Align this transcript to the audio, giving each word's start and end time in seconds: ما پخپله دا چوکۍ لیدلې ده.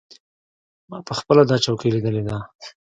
ما 0.89 0.97
پخپله 1.09 1.43
دا 1.49 1.57
چوکۍ 1.65 1.89
لیدلې 1.95 2.23
ده. 2.27 2.37